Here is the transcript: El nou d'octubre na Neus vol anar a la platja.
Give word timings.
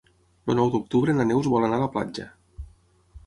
El 0.51 0.55
nou 0.59 0.69
d'octubre 0.75 1.15
na 1.17 1.27
Neus 1.31 1.49
vol 1.55 1.67
anar 1.67 1.79
a 1.81 1.83
la 1.83 1.89
platja. 1.97 2.25